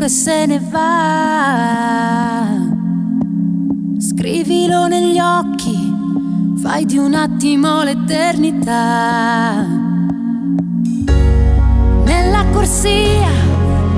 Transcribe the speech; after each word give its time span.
oppure 0.00 0.08
se 0.08 0.46
ne 0.46 0.58
va. 0.70 1.58
Scrivilo 3.98 4.86
negli 4.86 5.18
occhi, 5.18 5.94
fai 6.62 6.86
di 6.86 6.96
un 6.96 7.12
attimo 7.14 7.82
l'eternità. 7.82 9.66
Nella 12.04 12.44
corsia 12.52 13.28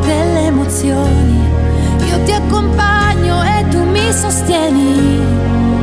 delle 0.00 0.46
emozioni, 0.46 1.38
io 2.08 2.22
ti 2.24 2.32
accompagno 2.32 3.42
e 3.44 3.68
tu 3.68 3.84
mi 3.84 4.12
sostieni, 4.12 5.20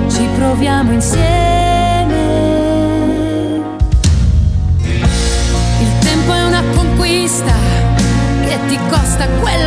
ci 0.10 0.28
proviamo 0.36 0.92
insieme. 0.92 1.28
Il 5.80 5.98
tempo 6.00 6.34
è 6.34 6.46
una 6.46 6.62
conquista 6.76 7.54
che 8.46 8.60
ti 8.68 8.78
costa 8.90 9.28
quello 9.40 9.59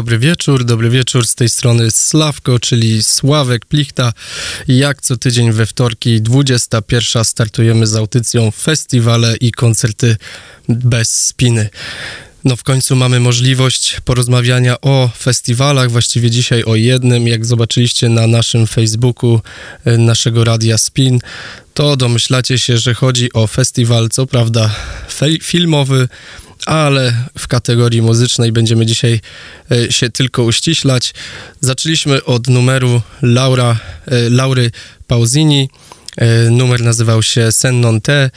Dobry 0.00 0.18
wieczór, 0.18 0.64
dobry 0.64 0.90
wieczór 0.90 1.26
z 1.26 1.34
tej 1.34 1.48
strony 1.48 1.90
Sławko, 1.90 2.58
czyli 2.58 3.02
Sławek 3.02 3.66
Plichta. 3.66 4.12
Jak 4.68 5.02
co 5.02 5.16
tydzień 5.16 5.52
we 5.52 5.66
wtorki 5.66 6.22
21 6.22 7.24
startujemy 7.24 7.86
z 7.86 7.96
audycją 7.96 8.50
festiwale 8.50 9.36
i 9.36 9.52
koncerty 9.52 10.16
bez 10.68 11.10
spiny. 11.10 11.68
No 12.44 12.56
w 12.56 12.62
końcu 12.62 12.96
mamy 12.96 13.20
możliwość 13.20 13.96
porozmawiania 14.04 14.80
o 14.80 15.10
festiwalach, 15.18 15.90
właściwie 15.90 16.30
dzisiaj 16.30 16.64
o 16.64 16.76
jednym, 16.76 17.28
jak 17.28 17.46
zobaczyliście 17.46 18.08
na 18.08 18.26
naszym 18.26 18.66
Facebooku 18.66 19.40
e, 19.84 19.98
naszego 19.98 20.44
radia 20.44 20.78
Spin, 20.78 21.18
to 21.74 21.96
domyślacie 21.96 22.58
się, 22.58 22.78
że 22.78 22.94
chodzi 22.94 23.32
o 23.32 23.46
festiwal, 23.46 24.08
co 24.08 24.26
prawda 24.26 24.74
filmowy, 25.42 26.08
ale 26.66 27.14
w 27.38 27.48
kategorii 27.48 28.02
muzycznej 28.02 28.52
będziemy 28.52 28.86
dzisiaj 28.86 29.20
e, 29.70 29.92
się 29.92 30.10
tylko 30.10 30.42
uściślać. 30.42 31.14
Zaczęliśmy 31.60 32.24
od 32.24 32.48
numeru 32.48 33.02
Laura, 33.22 33.78
e, 34.06 34.30
Laury 34.30 34.70
Pausini. 35.06 35.68
E, 36.16 36.50
numer 36.50 36.82
nazywał 36.82 37.22
się 37.22 37.52
Sen 37.52 37.80
non 37.80 38.00
te. 38.00 38.30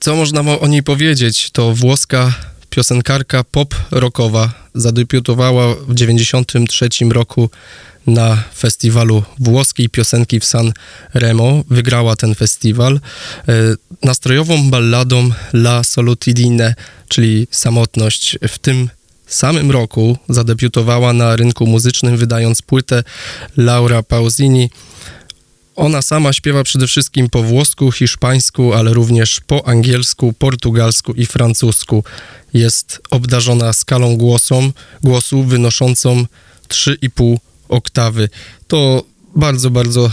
Co 0.00 0.16
można 0.16 0.40
o 0.40 0.66
niej 0.66 0.82
powiedzieć? 0.82 1.50
To 1.50 1.74
włoska 1.74 2.34
piosenkarka 2.70 3.44
pop-rockowa. 3.44 4.48
Zadebiutowała 4.74 5.74
w 5.74 5.94
1993 5.94 6.88
roku 7.10 7.50
na 8.06 8.44
festiwalu 8.56 9.22
włoskiej 9.38 9.88
piosenki 9.88 10.40
w 10.40 10.44
San 10.44 10.72
Remo. 11.14 11.64
Wygrała 11.70 12.16
ten 12.16 12.34
festiwal 12.34 13.00
e, 13.48 13.52
nastrojową 14.02 14.70
balladą 14.70 15.30
La 15.52 15.84
Solitudine, 15.84 16.74
czyli 17.08 17.46
samotność. 17.50 18.38
W 18.48 18.58
tym 18.58 18.90
samym 19.26 19.70
roku 19.70 20.18
zadebiutowała 20.28 21.12
na 21.12 21.36
rynku 21.36 21.66
muzycznym, 21.66 22.16
wydając 22.16 22.62
płytę 22.62 23.04
Laura 23.56 24.02
Pausini. 24.02 24.70
Ona 25.76 26.02
sama 26.02 26.32
śpiewa 26.32 26.64
przede 26.64 26.86
wszystkim 26.86 27.30
po 27.30 27.42
włosku, 27.42 27.92
hiszpańsku, 27.92 28.74
ale 28.74 28.94
również 28.94 29.40
po 29.46 29.68
angielsku, 29.68 30.32
portugalsku 30.32 31.12
i 31.12 31.26
francusku. 31.26 32.04
Jest 32.54 33.00
obdarzona 33.10 33.72
skalą 33.72 34.16
głosą, 34.16 34.72
głosu 35.02 35.42
wynoszącą 35.42 36.26
3,5 36.68 37.36
oktawy. 37.68 38.28
To 38.68 39.04
bardzo, 39.36 39.70
bardzo 39.70 40.10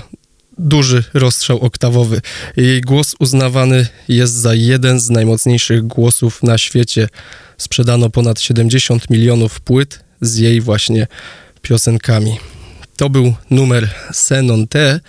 duży 0.57 1.03
rozstrzał 1.13 1.59
oktawowy. 1.59 2.21
Jej 2.57 2.81
głos 2.81 3.15
uznawany 3.19 3.87
jest 4.07 4.33
za 4.33 4.53
jeden 4.53 4.99
z 4.99 5.09
najmocniejszych 5.09 5.87
głosów 5.87 6.43
na 6.43 6.57
świecie. 6.57 7.07
Sprzedano 7.57 8.09
ponad 8.09 8.41
70 8.41 9.09
milionów 9.09 9.61
płyt 9.61 10.03
z 10.21 10.37
jej 10.37 10.61
właśnie 10.61 11.07
piosenkami. 11.61 12.37
To 12.97 13.09
był 13.09 13.33
numer 13.49 13.89
Senon 14.13 14.67
T, 14.67 14.99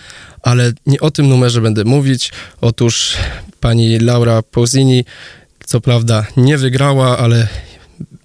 ale 0.42 0.72
nie 0.86 1.00
o 1.00 1.10
tym 1.10 1.28
numerze 1.28 1.60
będę 1.60 1.84
mówić. 1.84 2.32
Otóż 2.60 3.16
pani 3.60 3.98
Laura 3.98 4.42
Pausini 4.42 5.04
co 5.66 5.80
prawda 5.80 6.26
nie 6.36 6.58
wygrała, 6.58 7.18
ale 7.18 7.48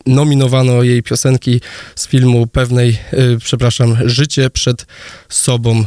nominowano 0.09 0.83
jej 0.83 1.03
piosenki 1.03 1.61
z 1.95 2.07
filmu 2.07 2.47
pewnej, 2.47 2.97
yy, 3.13 3.37
przepraszam, 3.43 3.97
Życie 4.05 4.49
przed 4.49 4.85
sobą. 5.29 5.85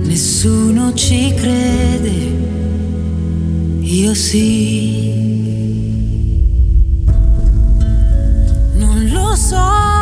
nessuno 0.03 0.93
ci 0.95 1.33
crede, 1.33 2.17
io 3.83 4.15
sì. 4.15 5.36
Laura 9.57 9.96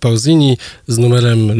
Pausini 0.00 0.58
z 0.88 0.98
numerem. 0.98 1.50
E, 1.50 1.54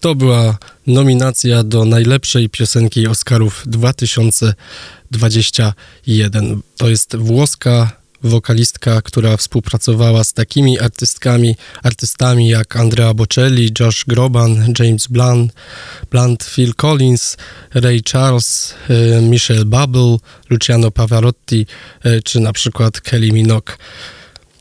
to 0.00 0.14
była 0.14 0.58
nominacja 0.86 1.62
do 1.62 1.84
najlepszej 1.84 2.48
piosenki 2.48 3.06
Oscarów 3.06 3.62
2021. 3.66 6.60
To 6.76 6.88
jest 6.88 7.16
włoska 7.16 8.06
wokalistka, 8.22 9.02
która 9.02 9.36
współpracowała 9.36 10.24
z 10.24 10.32
takimi 10.32 10.78
artystkami, 10.78 11.56
artystami 11.82 12.48
jak 12.48 12.76
Andrea 12.76 13.14
Bocelli, 13.14 13.70
Josh 13.80 14.04
Groban, 14.04 14.72
James 14.78 15.06
Blunt, 15.06 15.52
Blunt 16.10 16.44
Phil 16.44 16.74
Collins, 16.74 17.36
Ray 17.74 18.02
Charles, 18.02 18.74
e, 18.88 19.22
Michelle 19.22 19.64
Bubble, 19.64 20.16
Luciano 20.50 20.90
Pavarotti 20.90 21.66
e, 22.04 22.22
czy 22.22 22.40
na 22.40 22.52
przykład 22.52 23.00
Kelly 23.00 23.32
Minogue. 23.32 23.72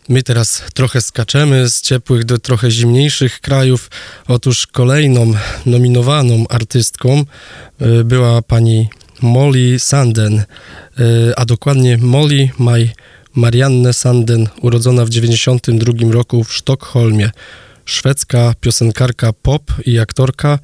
My 0.10 0.24
teraz 0.24 0.64
trochę 0.74 1.02
skaczemy 1.02 1.70
z 1.70 1.82
ciepłych 1.82 2.26
do 2.26 2.38
trochę 2.38 2.72
zimniejszych 2.72 3.42
krajów. 3.42 3.90
Otóż 4.28 4.68
kolejną 4.68 5.34
nominowaną 5.66 6.46
artystką 6.50 7.26
y, 7.82 8.04
była 8.04 8.42
pani 8.42 8.90
Molly 9.22 9.80
Sanden, 9.80 10.40
y, 10.40 10.44
a 11.36 11.46
dokładnie 11.46 11.98
Molly 11.98 12.50
Maj 12.58 12.92
Marianne 13.36 13.94
Sanden, 13.94 14.48
urodzona 14.62 15.06
w 15.06 15.10
1992 15.10 16.12
roku 16.12 16.44
w 16.44 16.54
Sztokholmie. 16.54 17.32
Szwedzka 17.86 18.54
piosenkarka 18.62 19.34
pop 19.34 19.64
i 19.86 20.00
aktorka 20.00 20.60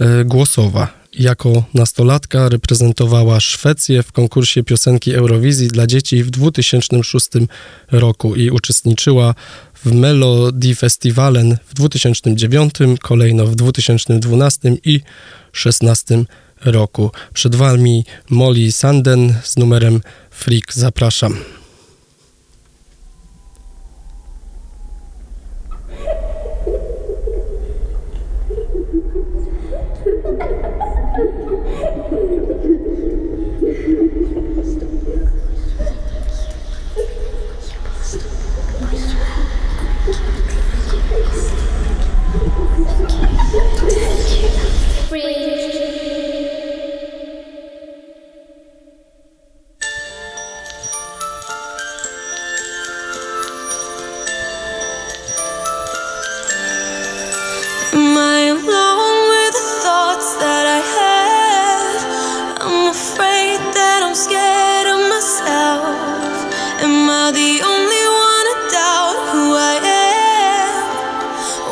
y, 0.00 0.24
głosowa. 0.24 0.99
Jako 1.12 1.64
nastolatka 1.74 2.48
reprezentowała 2.48 3.40
Szwecję 3.40 4.02
w 4.02 4.12
konkursie 4.12 4.62
piosenki 4.62 5.14
Eurowizji 5.14 5.68
dla 5.68 5.86
dzieci 5.86 6.24
w 6.24 6.30
2006 6.30 7.28
roku 7.90 8.36
i 8.36 8.50
uczestniczyła 8.50 9.34
w 9.84 9.92
Melody 9.92 10.74
Festivalen 10.74 11.56
w 11.66 11.74
2009, 11.74 12.74
kolejno 13.02 13.46
w 13.46 13.56
2012 13.56 14.68
i 14.84 15.00
2016 15.00 16.24
roku. 16.64 17.10
Przed 17.34 17.54
Wami 17.54 18.04
Molly 18.30 18.72
Sanden 18.72 19.34
z 19.42 19.56
numerem 19.56 20.00
Freak. 20.30 20.74
Zapraszam. 20.74 21.59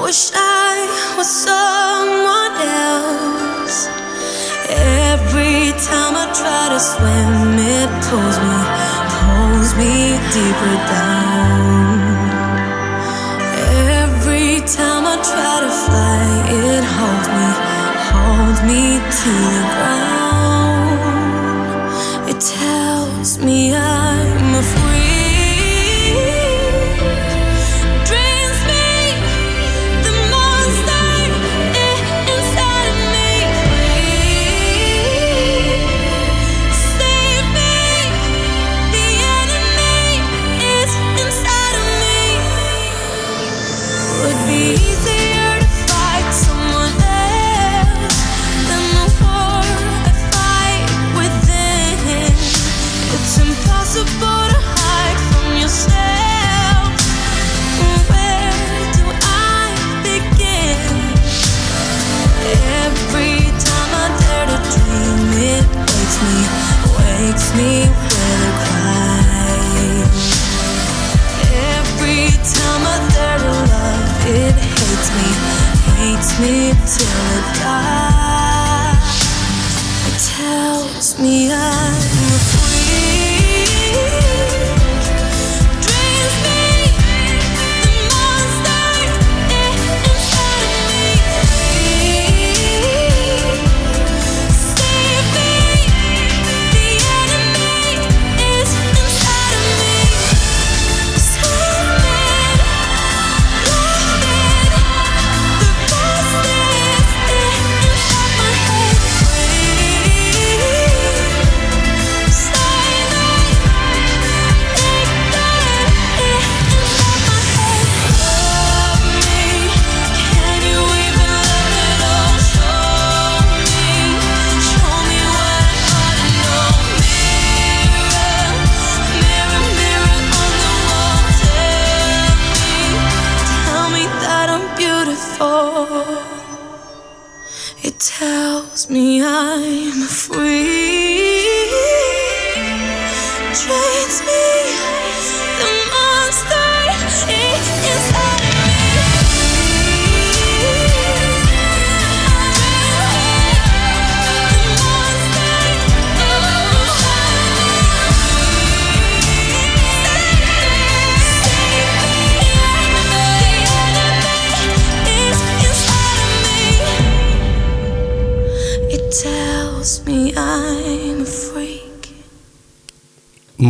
wish 0.09 0.33
I 0.33 0.88
was 1.19 1.29
someone 1.29 2.55
else. 2.88 3.79
Every 5.05 5.73
time 5.88 6.15
I 6.17 6.27
try 6.41 6.65
to 6.73 6.81
swim, 6.81 7.59
it 7.77 7.91
pulls 8.09 8.38
me, 8.47 8.57
pulls 9.17 9.71
me 9.81 9.93
deeper 10.33 10.77
down. 10.97 12.00
Every 14.00 14.65
time 14.79 15.05
I 15.12 15.17
try 15.31 15.57
to 15.67 15.73
fly, 15.85 16.25
it 16.65 16.85
holds 16.97 17.29
me, 17.37 17.49
holds 18.09 18.61
me 18.71 18.83
to 19.21 19.33
the 19.57 19.65
ground. 19.77 21.00
It 22.31 22.38
tells 22.41 23.31
me 23.37 23.59
I'm 23.77 24.55
a 24.55 24.62
fool. 24.62 24.88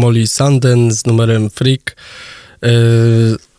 Molly 0.08 0.26
Sanden 0.26 0.92
z 0.92 1.06
numerem 1.06 1.50
Freak. 1.50 1.96
E, 2.62 2.68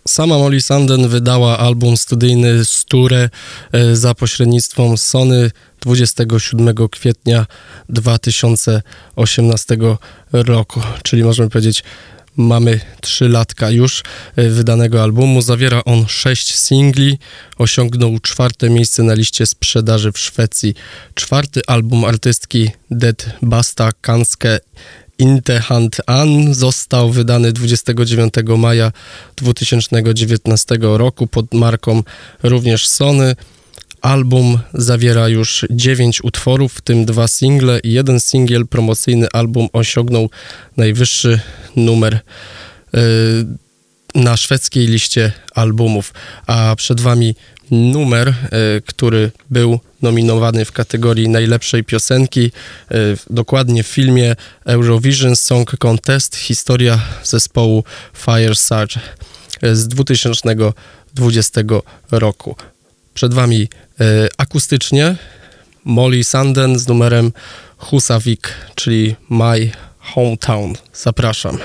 Sama 0.07 0.37
Molly 0.37 0.61
Sanden 0.61 1.07
wydała 1.07 1.57
album 1.57 1.97
studyjny 1.97 2.65
Sture 2.65 3.29
e, 3.71 3.95
za 3.95 4.15
pośrednictwem 4.15 4.97
Sony 4.97 5.51
27 5.81 6.75
kwietnia 6.91 7.45
2018 7.89 9.77
roku, 10.33 10.81
czyli 11.03 11.23
możemy 11.23 11.49
powiedzieć 11.49 11.83
mamy 12.37 12.79
3 13.01 13.29
latka 13.29 13.69
już 13.69 14.03
e, 14.35 14.49
wydanego 14.49 15.03
albumu. 15.03 15.41
Zawiera 15.41 15.83
on 15.83 16.05
6 16.07 16.55
singli, 16.55 17.17
osiągnął 17.57 18.19
czwarte 18.19 18.69
miejsce 18.69 19.03
na 19.03 19.13
liście 19.13 19.45
sprzedaży 19.45 20.11
w 20.11 20.19
Szwecji. 20.19 20.73
Czwarty 21.15 21.61
album 21.67 22.05
artystki 22.05 22.71
Dead 22.91 23.25
Basta 23.41 23.89
Kanske 24.01 24.59
Intehand 25.19 25.97
An 26.05 26.53
został 26.53 27.11
wydany 27.11 27.53
29 27.53 28.33
maja 28.57 28.91
2019 29.35 30.77
roku 30.81 31.27
pod 31.27 31.53
marką 31.53 32.03
również 32.43 32.87
Sony. 32.87 33.35
Album 34.01 34.59
zawiera 34.73 35.29
już 35.29 35.65
9 35.69 36.23
utworów, 36.23 36.73
w 36.73 36.81
tym 36.81 37.05
dwa 37.05 37.27
single 37.27 37.79
i 37.79 37.91
jeden 37.91 38.19
singiel 38.19 38.67
promocyjny. 38.67 39.27
Album 39.33 39.67
osiągnął 39.73 40.29
najwyższy 40.77 41.39
numer 41.75 42.19
yy, 42.93 43.01
na 44.15 44.37
szwedzkiej 44.37 44.87
liście 44.87 45.31
albumów, 45.55 46.13
a 46.47 46.75
przed 46.77 47.01
wami 47.01 47.35
numer, 47.71 48.27
y, 48.29 48.33
który 48.85 49.31
był 49.49 49.79
nominowany 50.01 50.65
w 50.65 50.71
kategorii 50.71 51.29
najlepszej 51.29 51.83
piosenki, 51.83 52.51
y, 52.91 53.17
dokładnie 53.29 53.83
w 53.83 53.87
filmie 53.87 54.35
Eurovision 54.65 55.35
Song 55.35 55.77
Contest, 55.77 56.35
historia 56.35 56.99
zespołu 57.23 57.83
Fire 58.13 58.55
Surge 58.55 58.99
z 59.73 59.87
2020 59.87 61.61
roku. 62.11 62.55
Przed 63.13 63.33
Wami 63.33 63.67
akustycznie 64.37 65.15
Molly 65.85 66.23
Sanden 66.23 66.79
z 66.79 66.87
numerem 66.87 67.31
Husavik, 67.77 68.53
czyli 68.75 69.15
My 69.29 69.71
Hometown. 69.99 70.73
Zapraszam. 70.93 71.57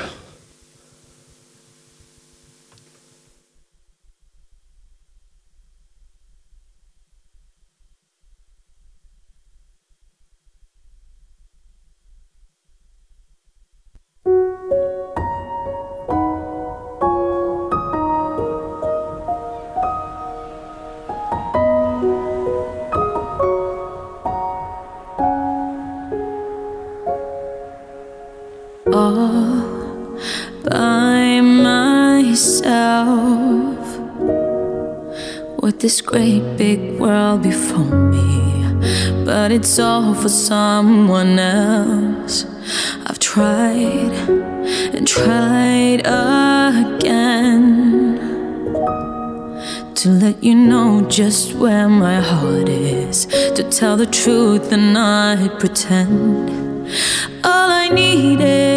Great 36.14 36.57
big 36.57 37.00
world 37.00 37.42
before 37.42 37.96
me, 38.14 38.24
but 39.24 39.50
it's 39.50 39.81
all 39.81 40.14
for 40.14 40.29
someone 40.29 41.40
else. 41.40 42.46
I've 43.05 43.18
tried 43.18 44.14
and 44.94 45.09
tried 45.09 46.03
again 46.07 47.35
to 49.96 50.09
let 50.09 50.40
you 50.40 50.55
know 50.55 51.05
just 51.09 51.55
where 51.55 51.88
my 51.88 52.20
heart 52.20 52.68
is, 52.68 53.27
to 53.57 53.68
tell 53.68 53.96
the 53.96 54.07
truth 54.07 54.70
and 54.70 54.92
not 54.94 55.59
pretend. 55.59 56.48
All 57.42 57.70
I 57.83 57.88
needed 57.88 58.73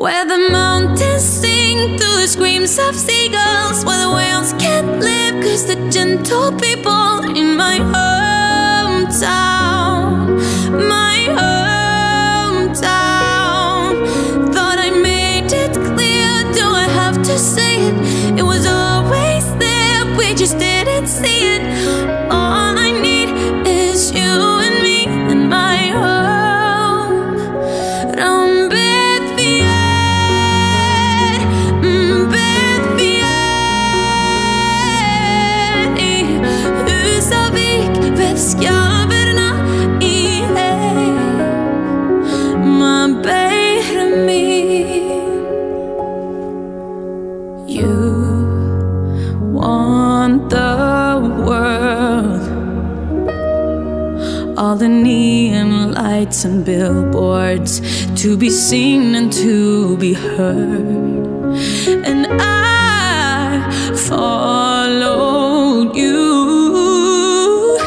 Where 0.00 0.24
the 0.24 0.48
mountains 0.50 1.22
sing 1.22 1.98
through 1.98 2.22
the 2.22 2.26
screams 2.26 2.78
of 2.78 2.96
seagulls, 2.96 3.84
where 3.84 3.98
the 3.98 4.10
whales 4.16 4.54
can't 4.54 4.98
live, 4.98 5.44
cause 5.44 5.66
the 5.66 5.76
gentle 5.90 6.52
people 6.52 7.36
in 7.36 7.54
my 7.54 7.76
All 54.70 54.76
the 54.76 54.88
neon 54.88 55.94
lights 55.94 56.44
and 56.44 56.64
billboards 56.64 57.80
to 58.22 58.36
be 58.36 58.48
seen 58.50 59.16
and 59.16 59.32
to 59.32 59.96
be 59.96 60.14
heard. 60.14 61.56
And 62.06 62.28
I 62.40 63.68
followed 64.08 65.96
you. 65.96 67.78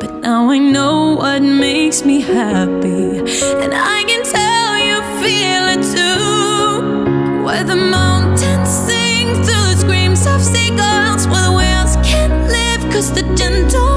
But 0.00 0.16
now 0.16 0.50
I 0.50 0.58
know 0.58 1.14
what 1.14 1.40
makes 1.40 2.04
me 2.04 2.20
happy. 2.20 3.20
And 3.62 3.72
I 3.72 4.04
can 4.06 4.22
tell 4.36 4.76
you 4.86 5.00
feel 5.22 5.64
it 5.76 5.82
too. 5.96 7.42
Where 7.42 7.64
the 7.64 7.76
mountains 7.76 8.68
sing 8.68 9.32
through 9.46 9.68
the 9.72 9.76
screams 9.78 10.26
of 10.26 10.42
seagulls, 10.42 11.26
where 11.26 11.42
the 11.48 11.52
whales 11.56 11.96
can't 12.06 12.50
live, 12.50 12.82
cause 12.92 13.10
the 13.14 13.22
gentle 13.34 13.89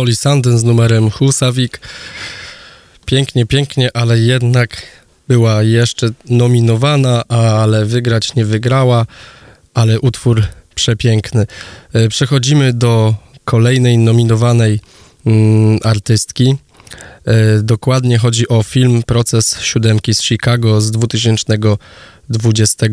Molly 0.00 0.16
Sanden 0.16 0.58
z 0.58 0.64
numerem 0.64 1.10
Husavik. 1.10 1.80
Pięknie, 3.04 3.46
pięknie, 3.46 3.96
ale 3.96 4.18
jednak 4.18 4.82
była 5.28 5.62
jeszcze 5.62 6.10
nominowana, 6.30 7.24
ale 7.28 7.84
wygrać 7.84 8.34
nie 8.34 8.44
wygrała, 8.44 9.06
ale 9.74 10.00
utwór 10.00 10.42
przepiękny. 10.74 11.46
E, 11.92 12.08
Przechodzimy 12.08 12.72
do 12.72 13.14
kolejnej 13.44 13.98
nominowanej 13.98 14.80
mm, 15.26 15.78
artystki. 15.84 16.56
E, 17.24 17.62
dokładnie 17.62 18.18
chodzi 18.18 18.48
o 18.48 18.62
film 18.62 19.02
Proces 19.02 19.60
Siódemki 19.60 20.14
z 20.14 20.22
Chicago 20.22 20.80
z 20.80 20.90
2020 20.90 22.86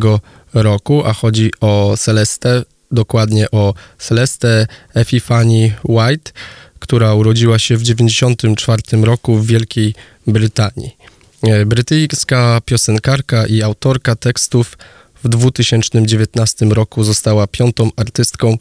roku, 0.54 1.06
a 1.06 1.14
chodzi 1.14 1.52
o 1.62 1.96
Celestę, 1.98 2.64
dokładnie 2.92 3.52
o 3.52 3.74
Celestę 3.98 4.68
Epifani 4.94 5.72
White, 5.84 6.32
która 6.80 7.14
urodziła 7.14 7.60
się 7.60 7.78
w 7.78 7.82
1994 7.82 9.06
roku 9.06 9.36
w 9.36 9.48
Wielkiej 9.48 9.96
Brytanii. 10.28 10.98
E, 11.44 11.66
brytyjska 11.66 12.62
piosenkarka 12.66 13.48
i 13.48 13.62
autorka 13.62 14.16
tekstów 14.16 14.78
w 15.24 15.30
2019 15.30 16.66
roku 16.66 17.04
została 17.04 17.48
piątą 17.48 17.90
artystką, 17.96 18.58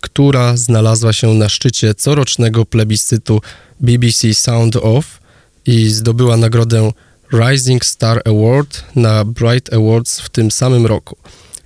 która 0.00 0.56
znalazła 0.56 1.12
się 1.12 1.34
na 1.34 1.48
szczycie 1.48 1.94
corocznego 1.94 2.66
plebiscytu 2.66 3.40
BBC 3.80 4.34
Sound 4.34 4.76
Off 4.76 5.20
i 5.66 5.88
zdobyła 5.88 6.36
nagrodę 6.36 6.92
Rising 7.32 7.84
Star 7.84 8.22
Award 8.24 8.84
na 8.96 9.24
Bright 9.24 9.72
Awards 9.72 10.20
w 10.20 10.28
tym 10.28 10.50
samym 10.50 10.86
roku. 10.86 11.16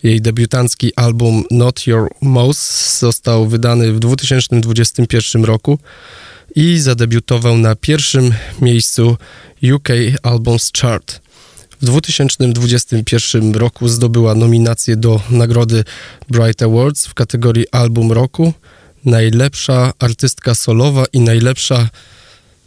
Jej 0.02 0.20
debiutancki 0.20 0.92
album 0.96 1.44
Not 1.50 1.86
Your 1.86 2.08
Mouse 2.20 2.98
został 2.98 3.48
wydany 3.48 3.92
w 3.92 3.98
2021 3.98 5.44
roku 5.44 5.78
i 6.54 6.78
zadebiutował 6.78 7.58
na 7.58 7.76
pierwszym 7.76 8.34
miejscu 8.60 9.16
UK 9.74 9.88
Albums 10.22 10.70
Chart. 10.80 11.20
W 11.80 11.84
2021 11.84 13.54
roku 13.54 13.88
zdobyła 13.88 14.34
nominację 14.34 14.96
do 14.96 15.20
nagrody 15.30 15.84
Bright 16.28 16.62
Awards 16.62 17.06
w 17.06 17.14
kategorii 17.14 17.66
Album 17.72 18.12
Roku, 18.12 18.52
najlepsza 19.04 19.92
artystka 19.98 20.54
solowa 20.54 21.04
i 21.12 21.20
najlepsza 21.20 21.88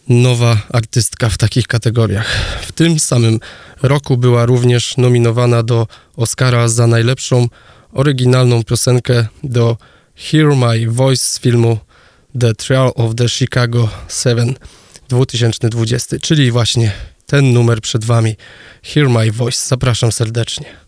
nowa 0.09 0.57
artystka 0.73 1.29
w 1.29 1.37
takich 1.37 1.67
kategoriach. 1.67 2.27
W 2.61 2.71
tym 2.71 2.99
samym 2.99 3.39
roku 3.81 4.17
była 4.17 4.45
również 4.45 4.97
nominowana 4.97 5.63
do 5.63 5.87
Oscara 6.15 6.67
za 6.67 6.87
najlepszą 6.87 7.47
oryginalną 7.93 8.63
piosenkę 8.63 9.27
do 9.43 9.77
Hear 10.15 10.55
My 10.55 10.87
Voice 10.89 11.23
z 11.27 11.39
filmu 11.39 11.77
The 12.39 12.53
Trial 12.53 12.91
of 12.95 13.15
the 13.15 13.29
Chicago 13.29 13.89
7 14.23 14.55
2020, 15.09 16.17
czyli 16.19 16.51
właśnie 16.51 16.91
ten 17.25 17.53
numer 17.53 17.81
przed 17.81 18.05
Wami. 18.05 18.35
Hear 18.83 19.09
My 19.09 19.31
Voice. 19.31 19.67
Zapraszam 19.67 20.11
serdecznie. 20.11 20.84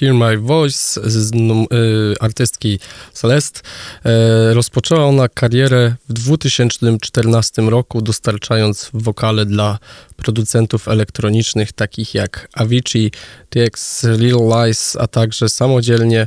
Hear 0.00 0.14
My 0.14 0.38
Voice 0.38 1.10
z 1.10 1.34
y, 1.34 2.14
artystki 2.20 2.78
Celeste. 3.12 3.60
E, 4.04 4.54
rozpoczęła 4.54 5.04
ona 5.04 5.28
karierę 5.28 5.94
w 6.08 6.12
2014 6.12 7.62
roku, 7.62 8.02
dostarczając 8.02 8.90
wokale 8.94 9.46
dla 9.46 9.78
producentów 10.16 10.88
elektronicznych 10.88 11.72
takich 11.72 12.14
jak 12.14 12.48
Avicii, 12.54 13.10
TX, 13.50 14.06
Little 14.18 14.66
Lies, 14.66 14.96
a 15.00 15.06
także 15.06 15.48
samodzielnie 15.48 16.26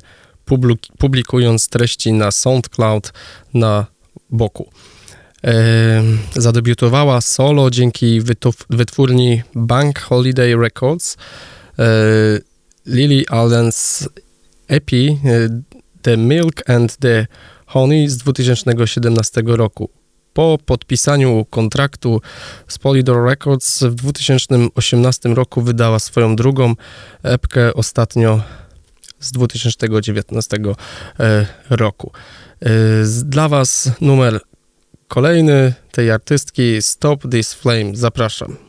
publikując 0.98 1.70
treści 1.70 2.14
na 2.14 2.32
SoundCloud 2.32 3.14
na 3.54 3.86
boku. 4.30 4.70
E, 5.44 6.04
zadebiutowała 6.36 7.22
solo 7.22 7.70
dzięki 7.70 8.22
wytwórni 8.70 9.42
Bank 9.56 10.00
Holiday 10.00 10.56
Records. 10.56 11.18
E, 12.90 12.96
Lily 12.96 13.26
Allen's 13.30 14.10
EP 14.68 14.94
e, 14.94 15.50
The 16.02 16.18
Milk 16.18 16.70
and 16.70 16.98
the 16.98 17.28
Honey 17.66 18.10
z 18.10 18.18
2017 18.18 19.42
roku. 19.46 19.90
Po 20.34 20.58
podpisaniu 20.66 21.46
kontraktu 21.46 22.22
z 22.68 22.78
Polydor 22.78 23.30
Records 23.30 23.84
w 23.84 23.96
2018 23.96 25.30
roku 25.30 25.62
wydała 25.62 26.00
swoją 26.00 26.36
drugą 26.36 26.76
epkę 27.24 27.74
ostatnio 27.74 28.42
z 29.20 29.32
2019 29.32 30.58
roku. 31.70 32.12
Dla 33.26 33.50
Was 33.50 33.92
numer 34.02 34.40
Kolejny 35.08 35.74
tej 35.92 36.12
artystki 36.12 36.82
Stop 36.82 37.32
This 37.32 37.54
Flame. 37.54 37.96
Zapraszam. 37.96 38.69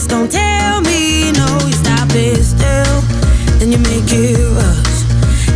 Just 0.00 0.08
don't 0.08 0.32
tell 0.32 0.80
me 0.80 1.30
no. 1.32 1.46
You 1.66 1.74
stop 1.74 2.08
it 2.14 2.42
still, 2.42 3.00
then 3.58 3.70
you 3.70 3.76
make 3.76 4.08
it 4.08 4.40
rush. 4.56 5.04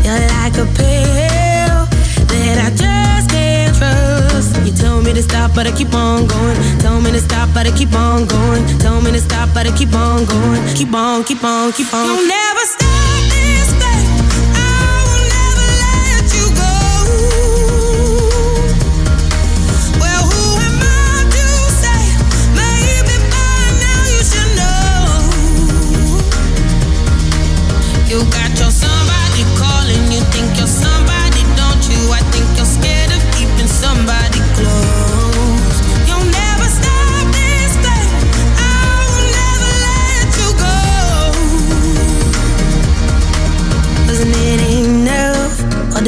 You're 0.05 0.21
like 0.37 0.53
a 0.61 0.69
pill 0.77 1.89
that 2.29 2.57
I 2.61 2.69
just 2.77 3.31
can't 3.31 3.75
trust. 3.75 4.55
You 4.67 4.73
tell 4.75 5.01
me 5.01 5.15
to 5.15 5.23
stop, 5.23 5.55
but 5.55 5.67
I 5.67 5.73
keep 5.73 5.95
on 5.95 6.27
going. 6.27 6.59
Tell 6.79 7.01
me 7.01 7.11
to 7.13 7.21
stop, 7.21 7.55
but 7.55 7.67
I 7.67 7.71
keep 7.71 7.95
on 7.95 8.27
going. 8.27 8.67
Tell 8.81 9.01
me 9.01 9.13
to 9.13 9.19
stop, 9.19 9.49
but 9.55 9.67
I 9.67 9.75
keep 9.75 9.95
on 9.95 10.27
going. 10.27 10.61
Keep 10.75 10.93
on, 10.93 11.25
keep 11.25 11.43
on, 11.43 11.73
keep 11.73 11.95
on. 11.95 12.05
You'll 12.05 12.29
never 12.29 12.65
stop 12.69 13.23
this 13.33 13.73
thing. 13.81 14.14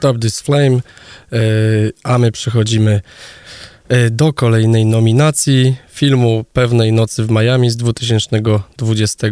Stop 0.00 0.18
This 0.18 0.40
Flame, 0.40 0.76
e, 0.76 0.80
a 2.04 2.18
my 2.18 2.32
przechodzimy 2.32 3.00
e, 3.88 4.10
do 4.10 4.32
kolejnej 4.32 4.86
nominacji 4.86 5.76
filmu 5.88 6.44
Pewnej 6.52 6.92
Nocy 6.92 7.24
w 7.24 7.30
Miami 7.30 7.70
z 7.70 7.76
2020 7.76 9.28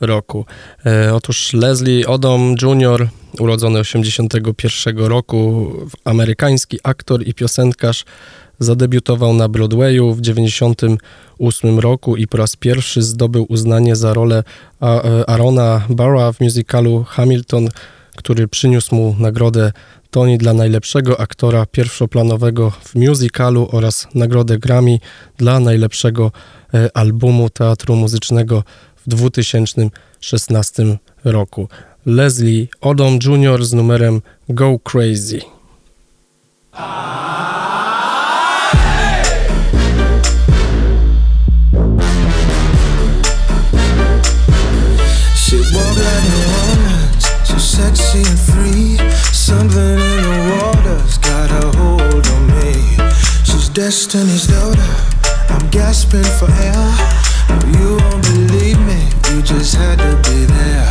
roku. 0.00 0.46
E, 0.86 1.14
otóż 1.14 1.52
Leslie 1.52 2.06
Odom 2.06 2.54
Jr., 2.62 3.08
urodzony 3.38 3.78
81 3.78 4.98
roku, 4.98 5.72
amerykański 6.04 6.78
aktor 6.82 7.28
i 7.28 7.34
piosenkarz, 7.34 8.04
zadebiutował 8.58 9.34
na 9.34 9.48
Broadwayu 9.48 10.14
w 10.14 10.20
98 10.20 11.78
roku 11.78 12.16
i 12.16 12.26
po 12.26 12.36
raz 12.36 12.56
pierwszy 12.56 13.02
zdobył 13.02 13.46
uznanie 13.48 13.96
za 13.96 14.14
rolę 14.14 14.44
Arona 15.26 15.86
Barra 15.88 16.32
w 16.32 16.40
musicalu 16.40 17.04
Hamilton, 17.08 17.68
który 18.16 18.48
przyniósł 18.48 18.94
mu 18.94 19.16
nagrodę 19.18 19.72
Tony 20.10 20.38
dla 20.38 20.52
najlepszego 20.54 21.20
aktora 21.20 21.66
pierwszoplanowego 21.66 22.70
w 22.70 22.94
musicalu 22.94 23.68
oraz 23.72 24.08
nagrodę 24.14 24.58
Grammy 24.58 24.98
dla 25.36 25.60
najlepszego 25.60 26.32
e, 26.74 26.96
albumu 26.96 27.50
teatru 27.50 27.96
muzycznego 27.96 28.64
w 29.06 29.08
2016 29.08 30.98
roku. 31.24 31.68
Leslie 32.06 32.66
Odom 32.80 33.18
Jr. 33.24 33.64
z 33.64 33.72
numerem 33.72 34.22
Go 34.48 34.78
Crazy. 34.78 35.40
She's 54.02 54.14
destiny's 54.14 54.46
daughter, 54.48 54.94
I'm 55.48 55.70
gasping 55.70 56.26
for 56.40 56.50
air. 56.50 56.90
You 57.78 57.98
won't 58.02 58.22
believe 58.24 58.80
me, 58.80 58.98
you 59.30 59.42
just 59.42 59.76
had 59.76 59.98
to 59.98 60.16
be 60.28 60.44
there. 60.44 60.90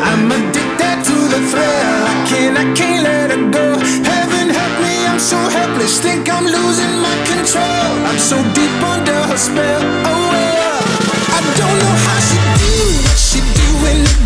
I'm 0.00 0.32
addicted 0.32 0.96
to 1.08 1.16
the 1.28 1.40
thrill. 1.50 2.00
I 2.08 2.24
can't, 2.26 2.56
I 2.56 2.72
can't 2.72 3.02
let 3.04 3.52
go. 3.52 3.76
Heaven 4.08 4.48
help 4.48 4.74
me, 4.80 5.04
I'm 5.04 5.18
so 5.18 5.36
helpless. 5.36 6.00
Think 6.00 6.32
I'm 6.32 6.46
losing 6.46 6.96
my 7.04 7.16
control. 7.28 7.90
I'm 8.08 8.18
so 8.18 8.36
deep 8.54 8.82
under 8.82 9.20
her 9.28 9.36
spell. 9.36 9.82
Oh 10.08 10.30
well, 10.32 10.80
I 11.36 11.40
don't 11.60 11.78
know 11.84 11.96
how 12.06 12.18
she 12.28 12.40
do 12.64 12.72
what 13.04 13.18
she 13.18 13.40
do 13.40 14.23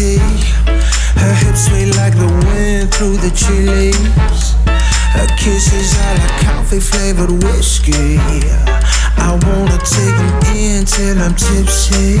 tea. 0.00 0.18
Her 1.20 1.34
hips 1.42 1.66
sway 1.66 1.86
like 2.00 2.14
the 2.16 2.30
wind 2.46 2.92
through 2.94 3.16
the 3.18 3.30
chilies. 3.30 4.54
Her 5.16 5.28
kisses 5.36 5.92
are 6.04 6.16
like 6.22 6.36
coffee 6.46 6.80
flavored 6.80 7.32
whiskey. 7.44 8.16
I 9.26 9.30
wanna 9.44 9.78
take 9.96 10.16
them 10.20 10.56
in 10.56 10.84
till 10.86 11.18
I'm 11.20 11.34
tipsy. 11.34 12.16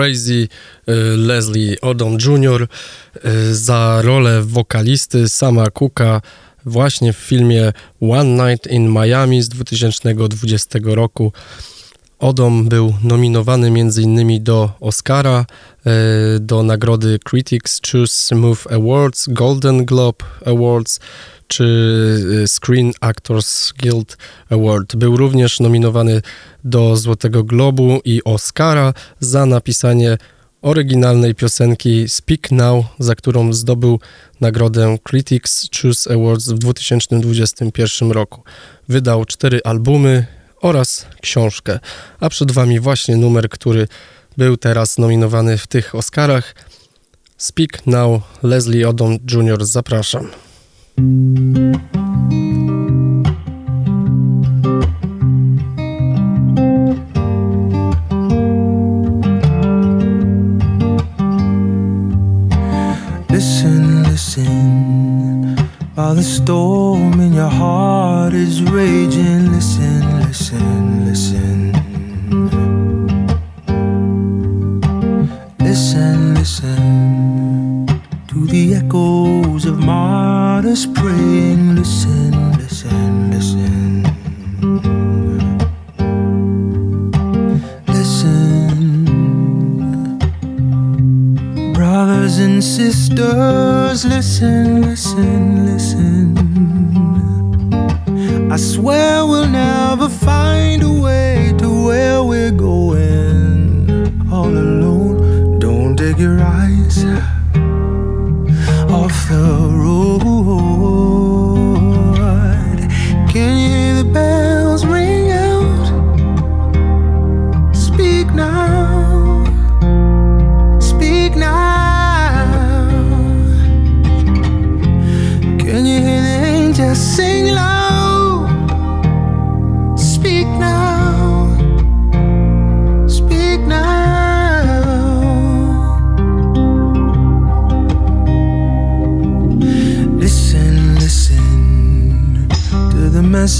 Crazy, 0.00 0.48
y, 0.88 0.92
Leslie 1.16 1.80
Odom 1.80 2.18
Jr. 2.18 2.66
y, 3.24 3.54
za 3.54 4.02
rolę 4.02 4.42
wokalisty 4.42 5.28
sama 5.28 5.70
Cooka 5.70 6.20
właśnie 6.66 7.12
w 7.12 7.16
filmie 7.16 7.72
One 8.00 8.50
Night 8.50 8.66
in 8.66 8.88
Miami 8.88 9.42
z 9.42 9.48
2020 9.48 10.78
roku. 10.84 11.32
Odom 12.18 12.68
był 12.68 12.94
nominowany 13.02 13.66
m.in. 13.66 14.44
do 14.44 14.70
Oscara, 14.80 15.46
y, 16.36 16.40
do 16.40 16.62
nagrody 16.62 17.18
Critics 17.30 17.80
Choose 17.92 18.34
Move 18.34 18.66
Awards, 18.70 19.26
Golden 19.28 19.84
Globe 19.84 20.24
Awards 20.46 21.00
czy 21.50 21.64
y, 22.44 22.48
Screen 22.48 22.92
Actors 23.00 23.72
Guild 23.72 24.16
Award. 24.50 24.96
Był 24.96 25.16
również 25.16 25.60
nominowany 25.60 26.22
do 26.64 26.96
Złotego 26.96 27.44
Globu 27.44 28.00
i 28.04 28.24
Oscara 28.24 28.94
za 29.20 29.46
napisanie 29.46 30.18
oryginalnej 30.62 31.34
piosenki 31.34 32.08
Speak 32.08 32.50
Now, 32.50 32.84
za 32.98 33.14
którą 33.14 33.52
zdobył 33.52 34.00
nagrodę 34.40 34.96
Critics 35.08 35.68
Choose 35.82 36.14
Awards 36.14 36.48
w 36.48 36.58
2021 36.58 38.10
roku. 38.10 38.42
Wydał 38.88 39.24
cztery 39.24 39.60
albumy 39.64 40.26
oraz 40.62 41.06
książkę, 41.22 41.78
a 42.20 42.28
przed 42.28 42.52
Wami 42.52 42.80
właśnie 42.80 43.16
numer, 43.16 43.48
który 43.48 43.88
był 44.36 44.56
teraz 44.56 44.98
nominowany 44.98 45.58
w 45.58 45.66
tych 45.66 45.94
Oscarach. 45.94 46.54
Speak 47.36 47.86
Now, 47.86 48.22
Leslie 48.42 48.88
Odom 48.88 49.18
Jr. 49.32 49.66
Zapraszam. 49.66 50.49
Listen, 63.30 64.02
listen, 64.02 65.56
While 65.94 66.14
the 66.16 66.22
storm 66.22 67.18
in 67.20 67.32
your 67.32 67.48
heart 67.48 68.34
is 68.34 68.62
raging, 68.64 69.52
listen, 69.52 70.02
listen, 70.20 71.06
listen. 71.06 71.72
Listen, 75.60 76.34
listen 76.34 77.86
to 78.28 78.46
the 78.46 78.74
echoes 78.74 79.64
of 79.64 79.78
martyrs 80.60 80.86
praying. 80.86 81.74
Listen, 81.74 82.58
listen, 82.58 83.30
listen. 83.30 84.02
Listen, 87.86 89.04
brothers 91.72 92.38
and 92.38 92.62
sisters, 92.62 94.04
listen, 94.04 94.82
listen, 94.82 95.66
listen. 95.66 96.36
I 98.52 98.56
swear 98.56 99.24
we'll 99.24 99.48
never 99.48 100.10
find 100.10 100.82
a 100.82 100.92
way 100.92 101.54
to 101.56 101.84
where 101.86 102.22
we're 102.22 102.50
going 102.50 103.88
all 104.30 104.48
alone. 104.66 105.58
Don't 105.58 105.96
take 105.96 106.18
your 106.18 106.38
eyes 106.38 106.69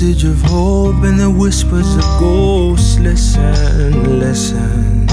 message 0.00 0.24
of 0.24 0.40
hope 0.40 1.04
and 1.04 1.20
the 1.20 1.28
whispers 1.28 1.94
of 1.94 2.02
ghosts. 2.18 2.98
Listen, 3.00 4.18
listen. 4.18 5.06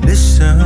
Listen, 0.00 0.58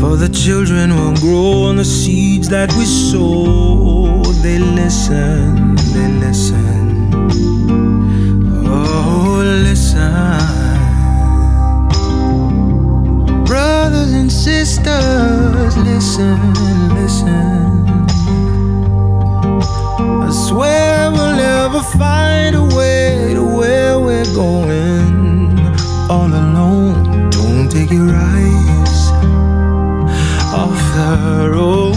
for 0.00 0.14
the 0.14 0.28
children 0.32 0.94
will 0.94 1.16
grow 1.16 1.64
on 1.64 1.76
the 1.78 1.84
seeds 1.84 2.48
that 2.48 2.72
we 2.74 2.84
sow. 2.84 4.22
They 4.40 4.60
listen, 4.60 5.74
they 5.92 6.08
listen. 6.24 7.10
Oh, 8.68 9.42
listen 9.64 10.38
brothers 13.46 14.12
and 14.12 14.30
sisters, 14.30 15.76
listen, 15.78 16.54
listen. 16.94 17.67
Swear 20.58 21.12
we'll 21.12 21.36
never 21.36 21.80
find 21.80 22.56
a 22.56 22.64
way 22.64 23.32
to 23.32 23.44
where 23.44 23.96
we're 24.00 24.24
going 24.34 25.56
all 26.10 26.26
alone. 26.26 27.30
Don't 27.30 27.70
take 27.70 27.92
your 27.92 28.10
eyes 28.12 29.12
off 30.52 30.74
the 30.96 31.50
road. 31.52 31.84
Oh. 31.84 31.87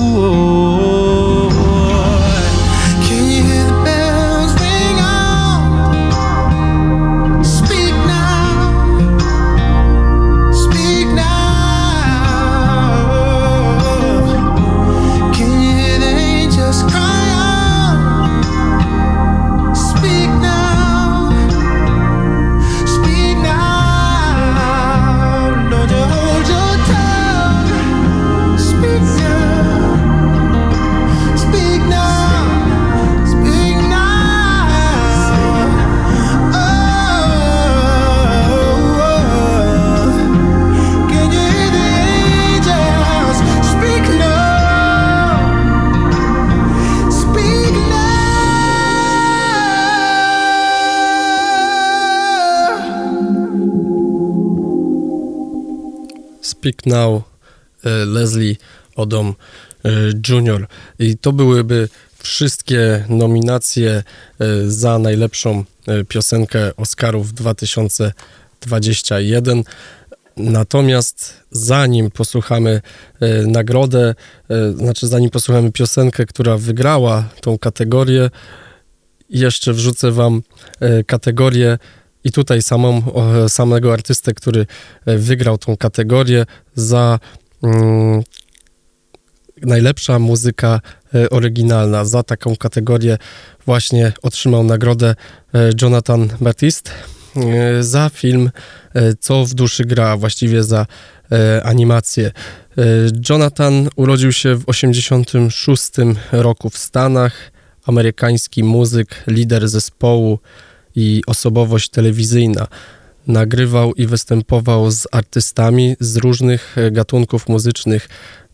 Speak 56.62 56.86
Now, 56.86 57.24
e, 57.84 58.06
Leslie 58.06 58.56
Odom 58.96 59.36
e, 59.86 59.90
Jr. 60.30 60.68
I 61.00 61.18
to 61.18 61.32
byłyby 61.32 61.90
wszystkie 62.18 63.06
nominacje 63.10 63.92
e, 63.92 64.04
za 64.70 65.00
najlepszą 65.00 65.64
piosenkę 66.08 66.76
Oscarów 66.76 67.34
2021. 67.34 69.64
Natomiast 70.38 71.34
zanim 71.52 72.12
posłuchamy 72.12 72.82
nagrodę, 73.48 74.16
znaczy 74.76 75.08
zanim 75.08 75.30
posłuchamy 75.30 75.72
piosenkę, 75.72 76.26
która 76.26 76.58
wygrała 76.58 77.30
tą 77.42 77.58
kategorię, 77.58 78.30
jeszcze 79.30 79.74
wrzucę 79.74 80.12
wam 80.12 80.42
kategorię 81.08 81.78
i 82.24 82.32
tutaj 82.32 82.62
samą, 82.62 83.02
samego 83.48 83.94
artystę, 83.94 84.34
który 84.34 84.66
e, 85.06 85.18
wygrał 85.18 85.58
tą 85.58 85.78
kategorię 85.78 86.46
za 86.76 87.20
mm, 87.64 88.24
najlepsza 89.62 90.20
muzyka 90.20 90.82
e, 91.16 91.30
oryginalna. 91.30 92.06
Za 92.06 92.24
taką 92.24 92.56
kategorię 92.56 93.18
właśnie 93.66 94.14
otrzymał 94.22 94.64
nagrodę 94.64 95.16
e, 95.54 95.70
Jonathan 95.82 96.30
Batiste 96.42 96.92
e, 97.36 97.84
za 97.84 98.10
film 98.14 98.52
Co 99.20 99.46
w 99.46 99.54
duszy 99.54 99.86
gra, 99.86 100.18
właściwie 100.18 100.64
za 100.64 100.86
animację. 101.64 102.32
Jonathan 103.30 103.90
urodził 103.96 104.32
się 104.32 104.56
w 104.56 104.70
86 104.70 105.84
roku 106.32 106.70
w 106.70 106.78
Stanach. 106.78 107.52
Amerykański 107.86 108.64
muzyk, 108.64 109.24
lider 109.28 109.70
zespołu 109.70 110.40
i 110.96 111.22
osobowość 111.28 111.90
telewizyjna. 111.90 112.68
Nagrywał 113.28 113.94
i 113.94 114.06
występował 114.06 114.92
z 114.92 115.08
artystami 115.12 115.96
z 116.00 116.18
różnych 116.18 116.78
e, 116.78 116.92
gatunków 116.92 117.50
muzycznych, 117.50 118.10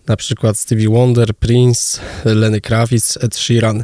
na 0.08 0.16
przykład 0.16 0.58
Stevie 0.58 0.90
Wonder, 0.90 1.36
Prince, 1.36 2.00
Lenny 2.26 2.62
Kravitz, 2.62 3.18
Ed 3.22 3.36
Sheeran. 3.36 3.84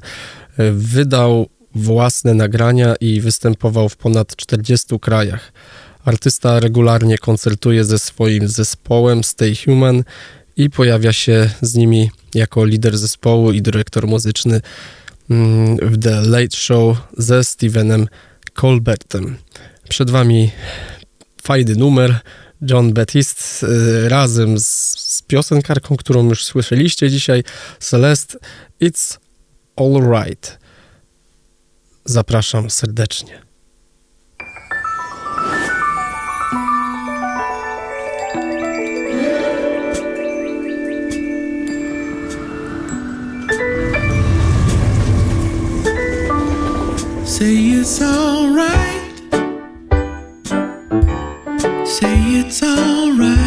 E, 0.58 0.72
Wydał 0.72 1.50
własne 1.76 2.34
nagrania 2.34 2.96
i 2.96 3.22
występował 3.22 3.90
w 3.90 3.98
ponad 3.98 4.36
40 4.36 5.00
krajach. 5.00 5.54
Artysta 6.06 6.60
regularnie 6.60 7.18
koncertuje 7.18 7.84
ze 7.84 8.00
swoim 8.00 8.48
zespołem 8.48 9.24
Stay 9.24 9.54
Human 9.66 10.04
i 10.58 10.70
pojawia 10.70 11.14
się 11.14 11.50
z 11.62 11.76
nimi 11.76 12.12
jako 12.36 12.66
lider 12.66 12.98
zespołu 12.98 13.52
i 13.52 13.62
dyrektor 13.62 14.08
muzyczny 14.08 14.62
mm, 15.30 15.78
w 15.78 16.04
The 16.04 16.22
Late 16.22 16.58
Show 16.58 16.98
ze 17.18 17.44
Stevenem 17.44 18.08
Colbertem. 18.54 19.38
Przed 19.90 20.10
wami 20.10 20.52
fajny 21.44 21.76
numer 21.76 22.20
John 22.62 22.94
Batiste 22.94 23.68
y, 23.68 24.10
razem 24.10 24.60
z, 24.60 24.68
z 25.00 25.22
piosenkarką, 25.22 25.98
którą 25.98 26.30
już 26.30 26.46
słyszeliście 26.46 27.10
dzisiaj, 27.10 27.44
Celeste 27.80 28.38
It's 28.82 29.18
All 29.76 30.24
Right. 30.24 30.60
Zapraszam 32.06 32.70
serdecznie. 32.70 33.53
Say 47.34 47.56
it's 47.80 48.00
alright. 48.00 49.18
Say 51.88 52.16
it's 52.40 52.62
alright. 52.62 53.43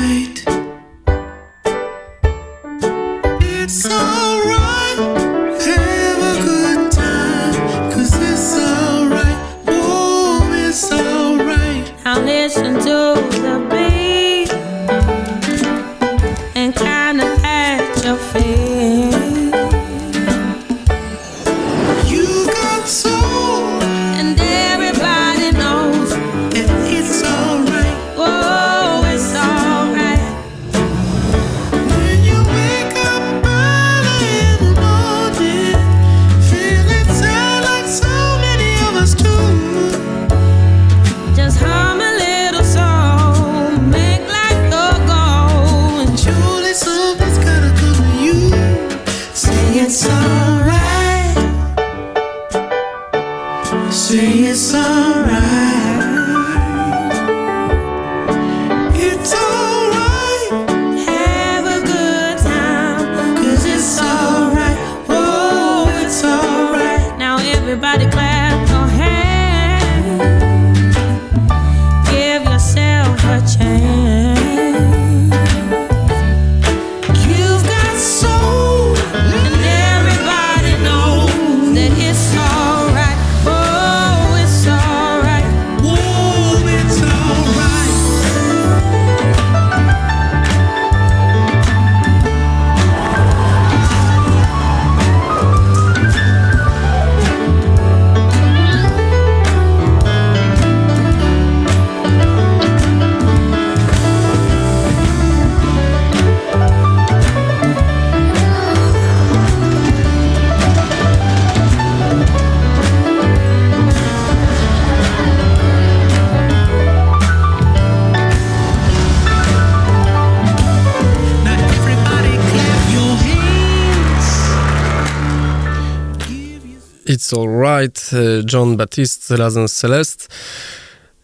It's 127.27 127.35
Alright, 127.35 128.11
y, 128.13 128.45
John 128.53 128.77
Baptiste 128.77 129.37
razem 129.37 129.69
z 129.69 129.73
Celeste. 129.73 130.27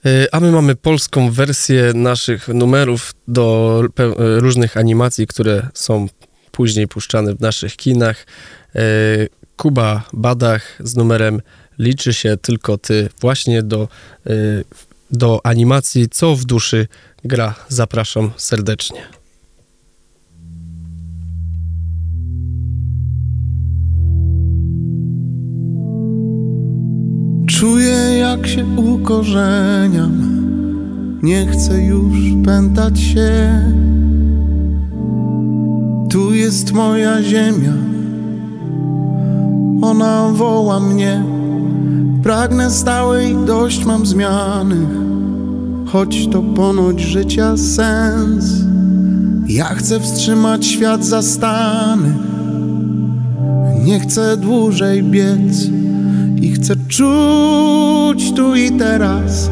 Y, 0.07 0.27
a 0.33 0.41
my 0.41 0.53
mamy 0.53 0.77
polską 0.77 1.31
wersję 1.31 1.93
naszych 1.95 2.49
numerów 2.49 3.13
do 3.29 3.83
y, 3.85 4.41
różnych 4.41 4.77
animacji, 4.77 5.27
które 5.27 5.69
są 5.75 6.07
później 6.51 6.89
puszczane 6.89 7.35
w 7.35 7.41
naszych 7.41 7.77
kinach. 7.77 8.27
Kuba 9.57 10.03
Badach 10.13 10.79
z 10.81 10.97
numerem 10.97 11.43
Liczy 11.79 12.15
się 12.15 12.37
tylko 12.37 12.79
ty 12.79 13.09
właśnie 13.21 13.63
do, 13.63 13.89
do 15.11 15.41
animacji 15.47 16.09
Co 16.09 16.37
w 16.37 16.45
duszy 16.45 16.87
gra. 17.25 17.55
Zapraszam 17.69 18.31
serdecznie. 18.37 19.22
Czuję 27.47 28.19
jak 28.19 28.47
się 28.47 28.65
ukorzeniam. 28.77 30.13
Nie 31.23 31.47
chcę 31.47 31.85
już 31.85 32.17
pętać 32.45 33.01
się. 33.01 33.63
Tu 36.11 36.35
jest 36.35 36.73
moja 36.73 37.23
ziemia. 37.23 37.73
Ona 39.83 40.29
woła 40.33 40.81
mnie. 40.81 41.25
Pragnę 42.23 42.71
stałej, 42.71 43.37
dość 43.47 43.85
mam 43.85 44.07
zmiany. 44.07 44.87
Choć 45.87 46.29
to 46.29 46.43
ponoć 46.43 47.01
życia 47.01 47.57
sens. 47.57 48.45
Ja 49.47 49.65
chcę 49.65 50.01
wstrzymać 50.01 50.67
świat 50.67 51.05
zastany 51.05 52.13
Nie 53.85 54.01
chcę 54.01 54.37
dłużej 54.37 55.03
biec 55.03 55.82
i 56.43 56.53
chcę 56.53 56.75
czuć 56.89 58.33
tu 58.37 58.55
i 58.55 58.71
teraz, 58.71 59.51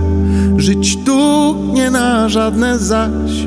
żyć 0.57 0.99
tu 1.05 1.55
nie 1.75 1.91
na 1.91 2.29
żadne 2.29 2.79
zaś, 2.79 3.47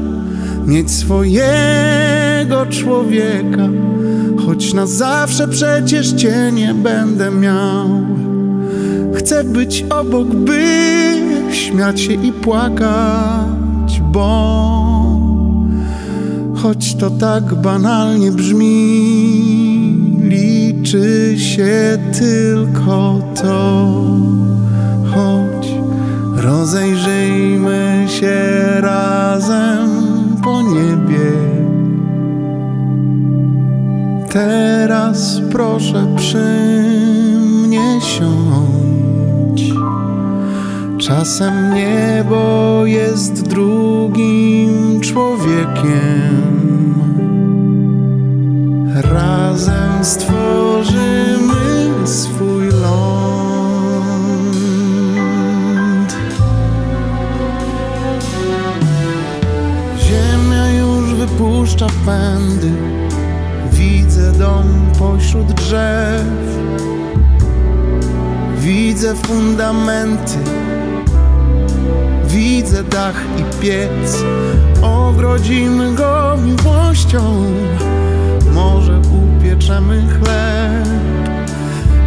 mieć 0.65 0.91
swojego 0.91 2.65
człowieka, 2.69 3.69
choć 4.45 4.73
na 4.73 4.85
zawsze 4.87 5.47
przecież 5.47 6.13
cię 6.13 6.51
nie 6.53 6.73
będę 6.73 7.31
miał. 7.31 7.89
Chcę 9.15 9.43
być 9.43 9.85
obok, 9.89 10.27
by 10.27 10.63
śmiać 11.51 12.01
się 12.01 12.13
i 12.13 12.31
płakać, 12.31 14.01
bo 14.11 14.63
choć 16.55 16.95
to 16.95 17.09
tak 17.09 17.55
banalnie 17.55 18.31
brzmi, 18.31 19.72
liczy 20.83 21.39
się 21.39 21.97
tylko 22.19 23.19
to. 23.41 23.89
Choć 25.13 25.67
rozejrzyjmy 26.35 28.05
się 28.07 28.41
razem 28.81 29.89
po 30.43 30.61
niebie. 30.61 31.31
Teraz 34.29 35.41
proszę 35.51 36.07
przy 36.15 36.45
mnie 37.41 38.01
siądź. 38.01 39.73
Czasem 40.97 41.73
niebo 41.73 42.81
jest 42.85 43.47
drugim 43.47 44.99
człowiekiem 45.01 46.43
razem 48.95 50.05
stworzymy 50.05 50.42
fundamenty. 69.15 70.37
Widzę 72.25 72.83
dach 72.83 73.15
i 73.37 73.61
piec, 73.61 74.23
ogrodzimy 74.81 75.95
go 75.95 76.37
miłością. 76.43 77.43
Może 78.53 78.99
upieczemy 78.99 80.03
chleb. 80.07 80.87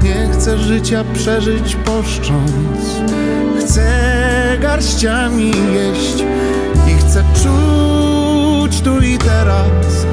Nie 0.02 0.28
chcę 0.32 0.58
życia 0.58 1.04
przeżyć 1.14 1.76
poszcząc, 1.76 3.00
chcę 3.60 3.88
garściami 4.60 5.52
jeść 5.74 6.24
i 6.88 6.94
chcę 6.94 7.24
czuć 7.34 8.80
tu 8.80 9.00
i 9.00 9.18
teraz, 9.18 10.06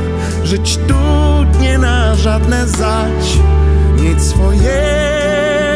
żyć 0.44 0.80
tu 0.88 0.96
nie 1.62 1.78
na 1.78 2.16
żadne 2.16 2.68
zaś, 2.68 3.38
mieć 4.02 4.22
swojego 4.22 5.23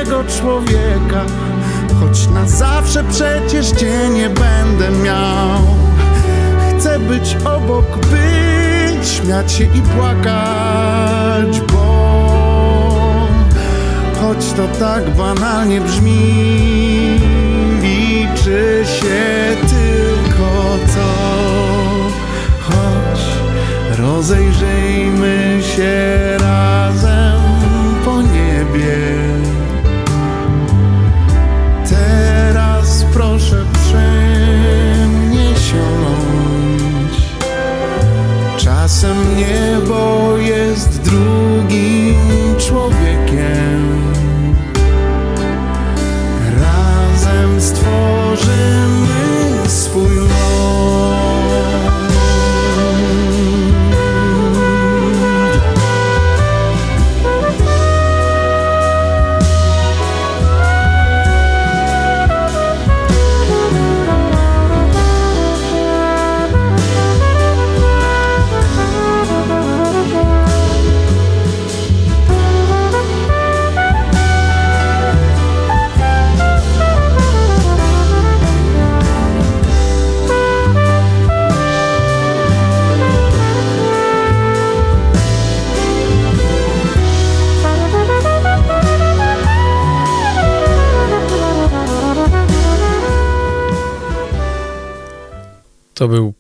człowieka. 0.08 1.26
Choć 2.00 2.28
na 2.28 2.48
zawsze 2.48 3.04
przecież 3.04 3.72
cię 3.72 4.10
nie 4.10 4.30
będę 4.30 4.92
miał. 5.04 5.60
Chcę 6.80 7.00
być 7.00 7.38
obok, 7.46 8.06
by 8.06 8.48
śmiać 9.08 9.52
się 9.52 9.64
i 9.64 9.82
płakać 9.82 11.62
Bo 11.74 11.88
choć 14.22 14.54
to 14.54 14.68
tak 14.80 15.10
banalnie 15.10 15.82
brzmi 15.82 17.20
Liczy 17.82 18.84
się 18.86 19.56
tylko 19.68 20.78
to. 20.96 21.12
Choć 22.62 23.20
rozejrzyjmy 24.00 25.60
się 25.76 26.38
razem 26.40 27.42
po 28.06 28.22
niebie. 28.22 29.07
Czasem 39.08 39.38
niebo 39.38 40.38
jest 40.38 41.02
drugim 41.02 42.16
człowiekiem. 42.60 43.67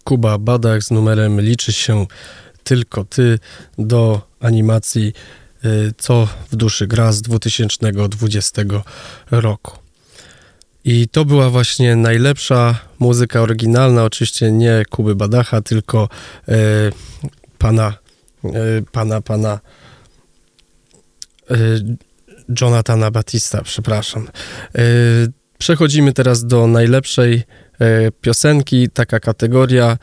Kuba 0.08 0.38
Badach 0.38 0.84
z 0.84 0.92
numerem 0.92 1.42
Liczy 1.42 1.74
się 1.74 2.06
tylko 2.64 3.04
ty 3.04 3.40
do 3.78 4.22
animacji 4.40 5.14
y, 5.66 5.94
Co 5.98 6.28
w 6.52 6.56
duszy 6.56 6.88
gra 6.88 7.12
z 7.12 7.22
2020 7.22 8.62
roku. 9.32 9.78
I 10.84 11.08
to 11.08 11.26
była 11.26 11.50
właśnie 11.50 11.96
najlepsza 11.96 12.80
muzyka 13.00 13.42
oryginalna, 13.42 14.04
oczywiście 14.04 14.52
nie 14.52 14.84
Kuby 14.90 15.16
Badacha, 15.16 15.62
tylko 15.62 16.10
y, 16.50 16.54
pana, 17.58 17.94
y, 18.46 18.50
pana, 18.92 19.22
pana 19.22 19.60
Jonathana 22.62 23.12
Batista, 23.12 23.62
przepraszam. 23.64 24.28
Przechodzimy 25.58 26.14
teraz 26.14 26.46
do 26.46 26.68
najlepszej 26.68 27.44
piosenki, 28.22 28.90
taka 28.90 29.20
kategoria 29.20 29.98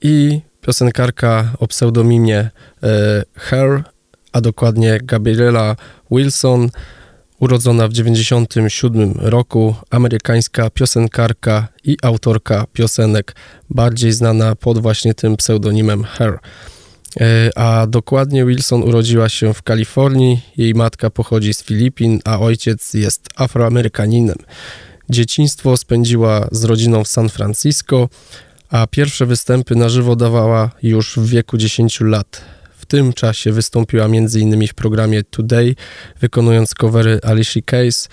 i 0.00 0.40
piosenkarka 0.60 1.52
o 1.58 1.66
pseudonimie 1.66 2.50
e, 2.82 3.22
Her, 3.34 3.84
a 4.32 4.40
dokładnie 4.40 4.98
Gabriela 5.02 5.76
Wilson, 6.10 6.70
urodzona 7.40 7.88
w 7.88 7.90
1997 7.90 9.14
roku, 9.18 9.74
amerykańska 9.90 10.70
piosenkarka 10.70 11.68
i 11.84 11.96
autorka 12.02 12.66
piosenek, 12.72 13.36
bardziej 13.70 14.12
znana 14.12 14.54
pod 14.54 14.78
właśnie 14.78 15.14
tym 15.14 15.36
pseudonimem 15.36 16.04
Her. 16.04 16.38
E, 17.20 17.50
a 17.56 17.86
dokładnie 17.86 18.44
Wilson 18.44 18.82
urodziła 18.82 19.28
się 19.28 19.54
w 19.54 19.62
Kalifornii, 19.62 20.40
jej 20.56 20.74
matka 20.74 21.10
pochodzi 21.10 21.54
z 21.54 21.62
Filipin, 21.62 22.20
a 22.24 22.38
ojciec 22.38 22.94
jest 22.94 23.28
Afroamerykaninem. 23.36 24.36
Dzieciństwo 25.10 25.76
spędziła 25.76 26.48
z 26.52 26.64
rodziną 26.64 27.04
w 27.04 27.08
San 27.08 27.28
Francisco, 27.28 28.08
a 28.70 28.86
pierwsze 28.86 29.26
występy 29.26 29.74
na 29.74 29.88
żywo 29.88 30.16
dawała 30.16 30.70
już 30.82 31.16
w 31.16 31.26
wieku 31.26 31.56
10 31.56 32.00
lat. 32.00 32.44
W 32.76 32.86
tym 32.86 33.12
czasie 33.12 33.52
wystąpiła 33.52 34.04
m.in. 34.04 34.68
w 34.68 34.74
programie 34.74 35.22
Today, 35.24 35.74
wykonując 36.20 36.74
covery 36.74 37.20
Alicia 37.22 37.60
Keys. 37.64 38.08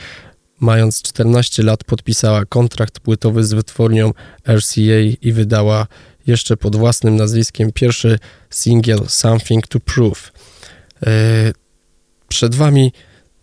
Mając 0.59 1.01
14 1.01 1.63
lat 1.63 1.83
podpisała 1.83 2.45
kontrakt 2.45 2.99
płytowy 2.99 3.43
z 3.43 3.53
wytwórnią 3.53 4.11
RCA 4.47 4.99
i 5.21 5.31
wydała 5.31 5.87
jeszcze 6.27 6.57
pod 6.57 6.75
własnym 6.75 7.15
nazwiskiem 7.15 7.71
pierwszy 7.71 8.19
singiel 8.49 8.99
Something 9.07 9.67
to 9.67 9.79
Prove. 9.79 10.31
E, 11.05 11.09
przed 12.27 12.55
Wami 12.55 12.93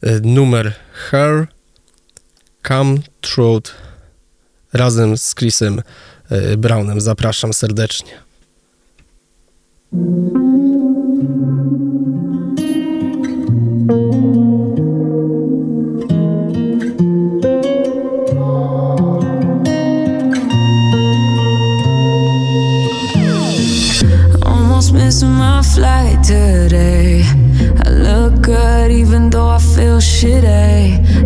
e, 0.02 0.20
numer 0.20 0.72
Her 0.92 1.46
Come 2.62 2.98
Truth 3.20 3.72
razem 4.72 5.16
z 5.16 5.34
Chrisem 5.34 5.82
e, 6.30 6.56
Brownem. 6.56 7.00
Zapraszam 7.00 7.52
serdecznie. 7.52 8.12
Missing 24.92 25.30
my 25.38 25.62
flight 25.62 26.22
today. 26.24 27.22
I 27.84 27.90
look 27.90 28.42
good 28.42 28.90
even 28.90 29.30
though 29.30 29.48
I 29.48 29.58
feel 29.58 30.00
shitty. 30.00 31.09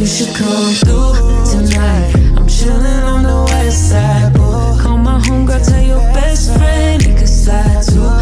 you 0.00 0.06
should 0.06 0.34
come 0.34 0.72
through 0.72 1.12
tonight. 1.44 2.14
I'm 2.34 2.48
chilling 2.48 3.02
on 3.04 3.22
the 3.22 3.44
west 3.52 3.90
side, 3.90 4.32
boy. 4.32 4.78
Call 4.80 4.96
my 4.96 5.20
homegirl, 5.20 5.62
tell 5.68 5.84
your 5.84 6.00
best 6.14 6.56
friend 6.56 7.04
you 7.04 7.14
can 7.14 7.26
slide 7.26 7.82
to 7.82 8.19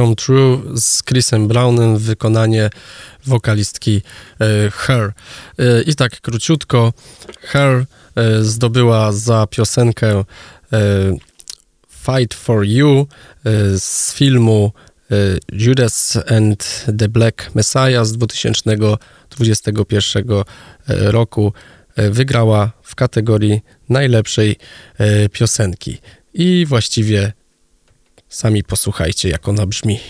Come 0.00 0.16
True 0.16 0.62
z 0.74 1.02
Chrisem 1.02 1.48
Brownem, 1.48 1.98
wykonanie 1.98 2.70
wokalistki 3.26 4.02
e, 4.40 4.70
Her. 4.70 5.12
E, 5.58 5.82
I 5.82 5.94
tak 5.94 6.20
króciutko, 6.20 6.92
Her 7.40 7.86
e, 8.16 8.42
zdobyła 8.42 9.12
za 9.12 9.46
piosenkę 9.46 10.24
Fight 11.88 12.34
for 12.34 12.64
You 12.64 13.06
z 13.78 14.14
filmu 14.14 14.72
Judas 15.52 16.18
and 16.38 16.84
the 16.98 17.08
Black 17.08 17.54
Messiah 17.54 18.06
z 18.06 18.12
2021 18.12 20.24
roku. 20.88 21.52
Wygrała 21.96 22.72
w 22.82 22.94
kategorii 22.94 23.60
najlepszej 23.88 24.56
piosenki. 25.32 25.98
I 26.34 26.66
właściwie 26.68 27.32
Sami 28.30 28.64
posłuchajcie, 28.64 29.28
jak 29.28 29.48
ona 29.48 29.66
brzmi. 29.66 30.00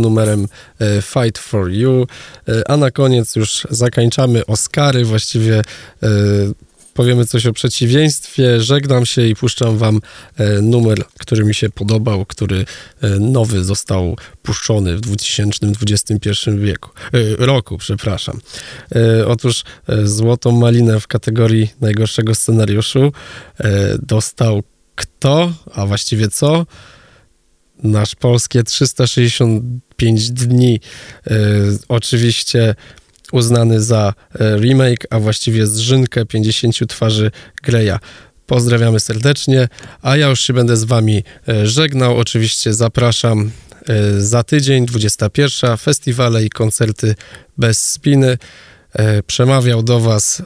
Numerem 0.00 0.48
e, 0.78 1.02
Fight 1.02 1.38
for 1.38 1.70
You, 1.70 2.06
e, 2.48 2.70
a 2.70 2.76
na 2.76 2.90
koniec 2.90 3.36
już 3.36 3.66
zakończamy 3.70 4.46
Oscary, 4.46 5.04
właściwie 5.04 5.58
e, 5.58 6.08
powiemy 6.94 7.26
coś 7.26 7.46
o 7.46 7.52
przeciwieństwie. 7.52 8.60
Żegnam 8.60 9.06
się 9.06 9.26
i 9.26 9.36
puszczam 9.36 9.78
wam 9.78 10.00
numer, 10.62 11.04
który 11.18 11.44
mi 11.44 11.54
się 11.54 11.70
podobał, 11.70 12.26
który 12.26 12.64
nowy 13.20 13.64
został 13.64 14.16
puszczony 14.42 14.96
w 14.96 15.00
2021 15.00 16.60
wieku, 16.60 16.90
roku, 17.38 17.78
przepraszam. 17.78 18.40
Otóż 19.26 19.64
Złotą 20.04 20.52
Malinę 20.52 21.00
w 21.00 21.06
kategorii 21.06 21.70
najgorszego 21.80 22.34
scenariuszu 22.34 23.12
dostał 24.02 24.62
kto, 24.94 25.52
a 25.74 25.86
właściwie 25.86 26.28
co? 26.28 26.66
nasz 27.82 28.14
polskie 28.14 28.62
365 30.00 30.30
dni, 30.30 30.80
e, 31.26 31.36
oczywiście 31.88 32.74
uznany 33.32 33.82
za 33.82 34.14
e, 34.34 34.56
remake, 34.56 35.06
a 35.10 35.18
właściwie 35.18 35.66
zrzynkę 35.66 36.26
50 36.26 36.88
twarzy 36.88 37.30
Greya. 37.62 37.98
Pozdrawiamy 38.46 39.00
serdecznie, 39.00 39.68
a 40.02 40.16
ja 40.16 40.28
już 40.28 40.40
się 40.40 40.52
będę 40.52 40.76
z 40.76 40.84
wami 40.84 41.24
e, 41.48 41.66
żegnał. 41.66 42.18
Oczywiście 42.18 42.74
zapraszam 42.74 43.50
za 44.18 44.42
tydzień, 44.42 44.86
21. 44.86 45.76
Festiwale 45.76 46.44
i 46.44 46.50
koncerty 46.50 47.14
bez 47.58 47.82
spiny. 47.82 48.38
Przemawiał 49.26 49.82
do 49.82 50.00
was 50.00 50.42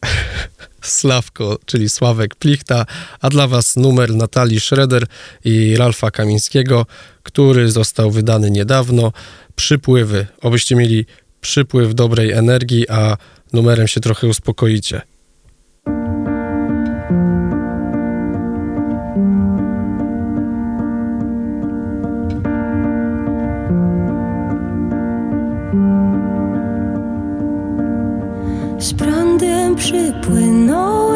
Sławko, 0.86 1.58
czyli 1.66 1.88
Sławek 1.88 2.34
Plichta, 2.34 2.86
a 3.20 3.28
dla 3.28 3.48
Was 3.48 3.76
numer 3.76 4.14
Natalii 4.14 4.60
Schroeder 4.60 5.06
i 5.44 5.76
Ralfa 5.76 6.10
Kamińskiego, 6.10 6.86
który 7.22 7.70
został 7.70 8.10
wydany 8.10 8.50
niedawno. 8.50 9.12
Przypływy, 9.56 10.26
obyście 10.42 10.76
mieli 10.76 11.06
przypływ 11.40 11.94
dobrej 11.94 12.32
energii, 12.32 12.88
a 12.88 13.16
numerem 13.52 13.88
się 13.88 14.00
trochę 14.00 14.26
uspokoicie. 14.26 15.02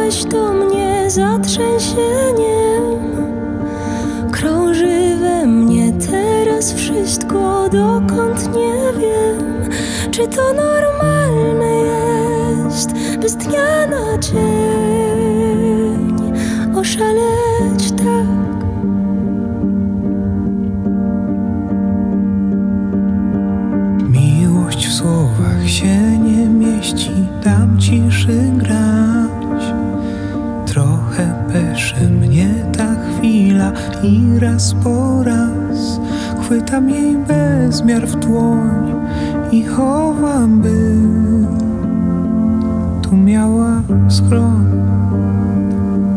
Przypłynąłeś 0.09 0.25
do 0.25 0.53
mnie 0.53 1.11
zatrzęsieniem 1.11 2.99
Krąży 4.31 5.17
we 5.21 5.47
mnie 5.47 5.93
teraz 5.93 6.73
wszystko 6.73 7.69
dokąd 7.69 8.55
nie 8.57 9.01
wiem. 9.01 9.71
Czy 10.11 10.29
to 10.29 10.43
normalne 10.53 11.77
jest 11.77 12.93
bez 13.21 13.37
dnia 13.37 13.87
na 13.87 14.19
dzień 14.19 14.39
Oszaleć 16.77 17.93
tak? 17.97 18.29
Miłość 24.11 24.87
w 24.89 24.93
słowach 24.95 25.69
się 25.69 26.19
nie 26.19 26.47
mieści 26.47 27.11
Dam 27.45 27.79
ciszy 27.79 28.53
grać 28.57 29.88
I 34.03 34.39
raz 34.39 34.75
po 34.85 35.23
raz 35.25 36.01
Chwytam 36.43 36.91
jej 36.91 37.17
bezmiar 37.17 38.07
w 38.07 38.17
dłoń 38.17 38.95
I 39.53 39.65
chowam 39.65 40.61
by 40.61 40.95
Tu 43.03 43.17
miała 43.17 43.83
schron 44.09 44.67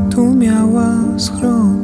Tu 0.09 0.35
miała 0.35 0.93
schron 1.17 1.80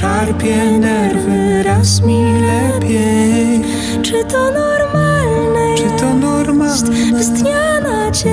szarpie 0.00 0.78
nerwy, 0.78 1.62
raz 1.62 2.00
mi 2.02 2.22
lepiej. 2.40 3.64
Czy 4.02 4.24
to 4.24 4.50
normalne 4.50 5.74
Czy 5.76 5.82
to 5.82 6.06
jest 6.06 6.20
normalne? 6.20 7.24
z 7.24 7.30
dnia 7.30 7.80
na 7.80 8.10
dzień 8.10 8.30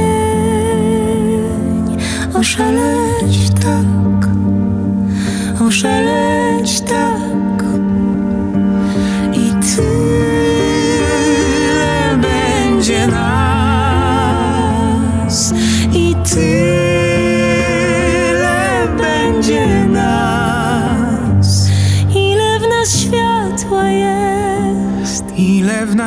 Oszaleć 2.34 3.50
tak, 3.64 4.30
oszaleć 5.68 6.13